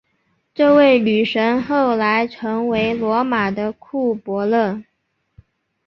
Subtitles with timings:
[0.55, 4.83] 这位女神后来成为罗马的库柏勒。